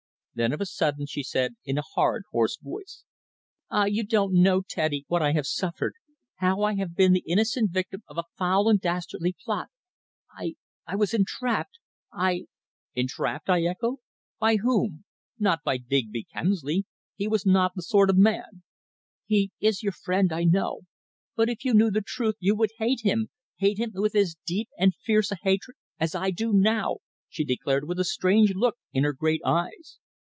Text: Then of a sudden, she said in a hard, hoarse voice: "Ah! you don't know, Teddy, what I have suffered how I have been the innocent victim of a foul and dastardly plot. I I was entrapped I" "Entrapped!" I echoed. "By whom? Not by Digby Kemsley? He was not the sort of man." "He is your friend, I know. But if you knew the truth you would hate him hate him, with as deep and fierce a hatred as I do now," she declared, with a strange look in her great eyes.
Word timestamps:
Then 0.33 0.53
of 0.53 0.61
a 0.61 0.65
sudden, 0.65 1.07
she 1.07 1.23
said 1.23 1.57
in 1.65 1.77
a 1.77 1.81
hard, 1.83 2.23
hoarse 2.31 2.55
voice: 2.55 3.03
"Ah! 3.69 3.83
you 3.83 4.01
don't 4.01 4.31
know, 4.33 4.61
Teddy, 4.61 5.03
what 5.09 5.21
I 5.21 5.33
have 5.33 5.45
suffered 5.45 5.93
how 6.37 6.61
I 6.63 6.75
have 6.77 6.95
been 6.95 7.11
the 7.11 7.25
innocent 7.27 7.71
victim 7.71 8.01
of 8.07 8.17
a 8.17 8.23
foul 8.37 8.69
and 8.69 8.79
dastardly 8.79 9.35
plot. 9.43 9.67
I 10.31 10.55
I 10.87 10.95
was 10.95 11.13
entrapped 11.13 11.79
I" 12.13 12.45
"Entrapped!" 12.95 13.49
I 13.49 13.63
echoed. 13.63 13.97
"By 14.39 14.55
whom? 14.55 15.03
Not 15.37 15.65
by 15.65 15.75
Digby 15.75 16.27
Kemsley? 16.33 16.85
He 17.17 17.27
was 17.27 17.45
not 17.45 17.73
the 17.75 17.83
sort 17.83 18.09
of 18.09 18.17
man." 18.17 18.63
"He 19.25 19.51
is 19.59 19.83
your 19.83 19.91
friend, 19.91 20.31
I 20.31 20.45
know. 20.45 20.83
But 21.35 21.49
if 21.49 21.65
you 21.65 21.73
knew 21.73 21.91
the 21.91 22.01
truth 22.01 22.35
you 22.39 22.55
would 22.55 22.71
hate 22.77 23.01
him 23.03 23.29
hate 23.57 23.79
him, 23.79 23.91
with 23.95 24.15
as 24.15 24.37
deep 24.47 24.69
and 24.79 24.95
fierce 24.95 25.33
a 25.33 25.37
hatred 25.43 25.75
as 25.99 26.15
I 26.15 26.31
do 26.31 26.53
now," 26.53 26.99
she 27.27 27.43
declared, 27.43 27.85
with 27.85 27.99
a 27.99 28.05
strange 28.05 28.53
look 28.55 28.77
in 28.93 29.03
her 29.03 29.11
great 29.13 29.41
eyes. 29.43 29.97